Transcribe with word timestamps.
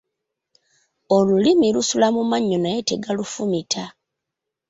Olulimi 1.15 1.67
lusula 1.75 2.07
mu 2.15 2.23
mannyo 2.31 2.57
naye 2.61 2.79
tegalufumita. 2.89 3.83